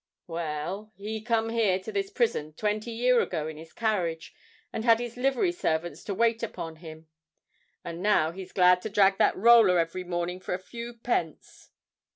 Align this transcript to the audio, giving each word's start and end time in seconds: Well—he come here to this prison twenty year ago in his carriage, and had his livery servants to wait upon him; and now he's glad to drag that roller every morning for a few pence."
Well—he 0.25 1.21
come 1.21 1.49
here 1.49 1.77
to 1.77 1.91
this 1.91 2.09
prison 2.09 2.53
twenty 2.53 2.89
year 2.89 3.19
ago 3.21 3.47
in 3.47 3.57
his 3.57 3.71
carriage, 3.71 4.33
and 4.73 4.83
had 4.83 4.99
his 4.99 5.15
livery 5.15 5.51
servants 5.51 6.03
to 6.05 6.15
wait 6.15 6.41
upon 6.41 6.77
him; 6.77 7.07
and 7.85 8.01
now 8.01 8.31
he's 8.31 8.51
glad 8.51 8.81
to 8.81 8.89
drag 8.89 9.19
that 9.19 9.37
roller 9.37 9.77
every 9.77 10.03
morning 10.03 10.39
for 10.39 10.55
a 10.55 10.57
few 10.57 10.95
pence." 10.95 11.69